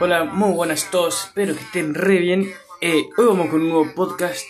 Hola, 0.00 0.24
muy 0.24 0.52
buenas 0.52 0.86
a 0.86 0.90
todos, 0.90 1.26
espero 1.26 1.54
que 1.54 1.60
estén 1.60 1.94
re 1.94 2.18
bien. 2.18 2.52
Eh, 2.80 3.08
hoy 3.16 3.26
vamos 3.26 3.48
con 3.48 3.60
un 3.60 3.68
nuevo 3.68 3.94
podcast, 3.94 4.44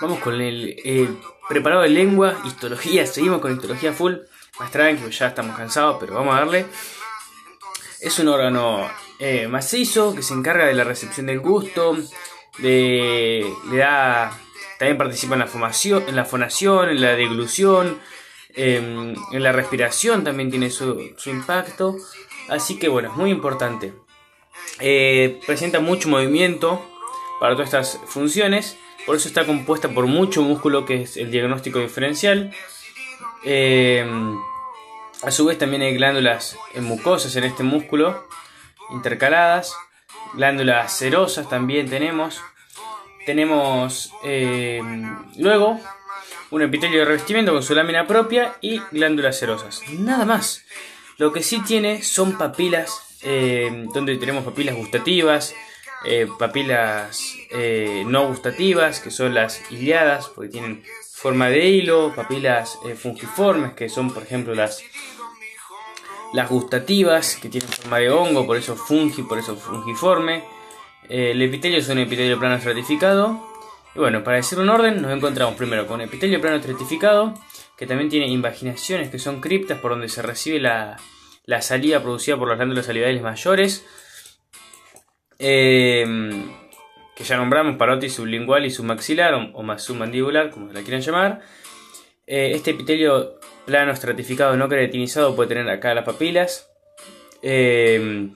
vamos 0.00 0.20
con 0.20 0.40
el 0.40 0.76
eh, 0.84 1.08
preparado 1.48 1.82
de 1.82 1.88
lengua, 1.88 2.40
histología, 2.44 3.04
seguimos 3.08 3.40
con 3.40 3.52
histología 3.52 3.92
full, 3.92 4.14
más 4.60 4.70
tranquilo, 4.70 5.10
ya 5.10 5.26
estamos 5.26 5.56
cansados, 5.56 5.96
pero 5.98 6.14
vamos 6.14 6.36
a 6.36 6.38
darle. 6.38 6.66
Es 8.00 8.16
un 8.20 8.28
órgano 8.28 8.88
eh, 9.18 9.48
macizo 9.48 10.14
que 10.14 10.22
se 10.22 10.32
encarga 10.32 10.66
de 10.66 10.74
la 10.74 10.84
recepción 10.84 11.26
del 11.26 11.40
gusto, 11.40 11.96
de, 12.58 13.44
le 13.68 13.76
da, 13.76 14.30
también 14.78 14.96
participa 14.96 15.34
en 15.34 15.40
la, 15.40 15.48
fonación, 15.48 16.04
en 16.06 16.14
la 16.14 16.24
fonación, 16.24 16.88
en 16.90 17.00
la 17.00 17.16
deglución, 17.16 17.98
em, 18.50 19.16
en 19.32 19.42
la 19.42 19.50
respiración 19.50 20.22
también 20.22 20.50
tiene 20.50 20.70
su, 20.70 21.14
su 21.16 21.30
impacto, 21.30 21.96
así 22.48 22.78
que 22.78 22.88
bueno, 22.88 23.10
es 23.10 23.16
muy 23.16 23.30
importante. 23.32 24.03
Eh, 24.80 25.40
presenta 25.46 25.80
mucho 25.80 26.08
movimiento 26.08 26.84
para 27.40 27.54
todas 27.54 27.68
estas 27.68 28.00
funciones, 28.06 28.76
por 29.06 29.16
eso 29.16 29.28
está 29.28 29.46
compuesta 29.46 29.88
por 29.88 30.06
mucho 30.06 30.42
músculo 30.42 30.84
que 30.84 31.02
es 31.02 31.16
el 31.16 31.30
diagnóstico 31.30 31.78
diferencial. 31.78 32.52
Eh, 33.44 34.04
a 35.22 35.30
su 35.30 35.44
vez 35.44 35.58
también 35.58 35.82
hay 35.82 35.94
glándulas 35.94 36.56
mucosas 36.80 37.34
en 37.36 37.44
este 37.44 37.62
músculo 37.62 38.26
intercaladas, 38.90 39.74
glándulas 40.34 40.96
serosas 40.96 41.48
también 41.48 41.88
tenemos. 41.88 42.40
Tenemos 43.26 44.12
eh, 44.24 44.82
luego 45.38 45.80
un 46.50 46.62
epitelio 46.62 47.00
de 47.00 47.04
revestimiento 47.06 47.52
con 47.52 47.62
su 47.62 47.74
lámina 47.74 48.06
propia 48.06 48.56
y 48.60 48.80
glándulas 48.90 49.38
serosas. 49.38 49.80
Nada 49.98 50.24
más. 50.24 50.62
Lo 51.16 51.32
que 51.32 51.42
sí 51.42 51.60
tiene 51.60 52.02
son 52.02 52.36
papilas 52.36 53.13
eh, 53.24 53.86
donde 53.94 54.16
tenemos 54.18 54.44
papilas 54.44 54.76
gustativas, 54.76 55.54
eh, 56.04 56.28
papilas 56.38 57.34
eh, 57.50 58.04
no 58.06 58.28
gustativas, 58.28 59.00
que 59.00 59.10
son 59.10 59.32
las 59.32 59.62
iliadas, 59.70 60.28
porque 60.28 60.50
tienen 60.50 60.82
forma 61.10 61.48
de 61.48 61.66
hilo, 61.66 62.12
papilas 62.14 62.78
fungiformes, 62.98 63.72
que 63.72 63.88
son 63.88 64.12
por 64.12 64.22
ejemplo 64.24 64.54
las, 64.54 64.82
las 66.34 66.50
gustativas, 66.50 67.36
que 67.36 67.48
tienen 67.48 67.70
forma 67.70 67.98
de 67.98 68.10
hongo, 68.10 68.46
por 68.46 68.58
eso 68.58 68.76
fungi, 68.76 69.22
por 69.22 69.38
eso 69.38 69.56
fungiforme. 69.56 70.44
el 71.08 71.40
epitelio 71.40 71.78
es 71.78 71.88
un 71.88 71.98
epitelio 71.98 72.38
plano 72.38 72.56
estratificado. 72.56 73.54
Y 73.94 74.00
bueno, 74.00 74.22
para 74.22 74.36
decir 74.36 74.58
un 74.58 74.68
orden, 74.68 75.00
nos 75.00 75.12
encontramos 75.12 75.54
primero 75.54 75.86
con 75.86 76.02
epitelio 76.02 76.40
plano 76.40 76.56
estratificado, 76.56 77.32
que 77.78 77.86
también 77.86 78.10
tiene 78.10 78.26
invaginaciones, 78.26 79.08
que 79.08 79.18
son 79.18 79.40
criptas 79.40 79.78
por 79.78 79.92
donde 79.92 80.08
se 80.10 80.20
recibe 80.20 80.60
la, 80.60 80.98
la 81.44 81.62
salida 81.62 82.02
producida 82.02 82.36
por 82.36 82.48
las 82.48 82.56
glándulas 82.56 82.86
salivares 82.86 83.22
mayores, 83.22 83.86
eh, 85.38 86.06
que 87.14 87.24
ya 87.24 87.36
nombramos, 87.36 87.76
parotis 87.76 88.14
sublingual 88.14 88.64
y 88.64 88.70
submaxilar, 88.70 89.34
o, 89.34 89.50
o 89.52 89.78
submandibular, 89.78 90.50
como 90.50 90.72
la 90.72 90.82
quieran 90.82 91.02
llamar. 91.02 91.40
Eh, 92.26 92.52
este 92.54 92.70
epitelio 92.70 93.38
plano 93.66 93.92
estratificado 93.92 94.56
no 94.56 94.68
creatinizado 94.68 95.36
puede 95.36 95.50
tener 95.50 95.68
acá 95.68 95.94
las 95.94 96.04
papilas. 96.04 96.70
Eh, 97.42 98.30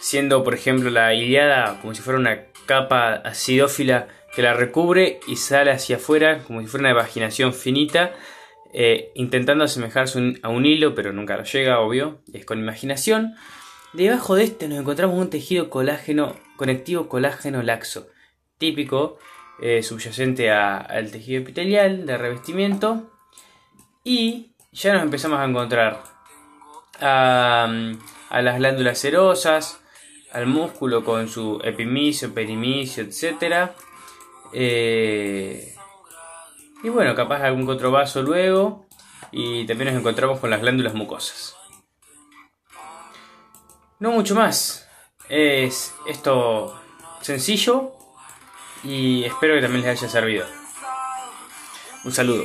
siendo, 0.00 0.42
por 0.42 0.54
ejemplo, 0.54 0.90
la 0.90 1.14
iliada 1.14 1.78
como 1.80 1.94
si 1.94 2.02
fuera 2.02 2.18
una 2.18 2.46
capa 2.66 3.14
acidófila 3.14 4.08
que 4.34 4.42
la 4.42 4.54
recubre 4.54 5.20
y 5.26 5.36
sale 5.36 5.70
hacia 5.70 5.96
afuera 5.96 6.38
como 6.46 6.60
si 6.60 6.66
fuera 6.66 6.88
una 6.88 6.94
vaginación 6.94 7.52
finita 7.52 8.12
eh, 8.72 9.12
intentando 9.14 9.64
asemejarse 9.64 10.34
a 10.42 10.48
un 10.48 10.66
hilo, 10.66 10.94
pero 10.94 11.12
nunca 11.12 11.36
lo 11.36 11.44
llega, 11.44 11.80
obvio, 11.80 12.20
es 12.32 12.44
con 12.44 12.58
imaginación. 12.58 13.34
Debajo 13.92 14.34
de 14.34 14.44
este 14.44 14.68
nos 14.68 14.78
encontramos 14.80 15.18
un 15.18 15.30
tejido 15.30 15.70
colágeno, 15.70 16.36
conectivo 16.56 17.08
colágeno 17.08 17.62
laxo, 17.62 18.08
típico, 18.58 19.18
eh, 19.60 19.82
subyacente 19.82 20.50
al 20.50 21.10
tejido 21.10 21.40
epitelial 21.40 22.04
de 22.04 22.18
revestimiento. 22.18 23.10
Y 24.04 24.52
ya 24.72 24.92
nos 24.92 25.02
empezamos 25.02 25.40
a 25.40 25.44
encontrar 25.44 26.02
a, 27.00 27.68
las 28.30 28.58
glándulas 28.58 28.98
serosas, 28.98 29.80
al 30.32 30.46
músculo 30.46 31.04
con 31.04 31.28
su 31.28 31.60
epimicio, 31.64 32.34
perimicio, 32.34 33.04
etc. 33.04 33.70
Y 36.82 36.88
bueno, 36.88 37.14
capaz 37.14 37.42
algún 37.42 37.68
otro 37.68 37.90
vaso 37.90 38.22
luego. 38.22 38.86
Y 39.32 39.66
también 39.66 39.92
nos 39.92 40.00
encontramos 40.00 40.40
con 40.40 40.50
las 40.50 40.60
glándulas 40.60 40.94
mucosas. 40.94 41.56
No 43.98 44.12
mucho 44.12 44.34
más. 44.34 44.88
Es 45.28 45.94
esto 46.06 46.80
sencillo 47.20 47.92
y 48.84 49.24
espero 49.24 49.54
que 49.54 49.62
también 49.62 49.84
les 49.84 49.98
haya 50.00 50.08
servido. 50.08 50.46
Un 52.04 52.12
saludo. 52.12 52.44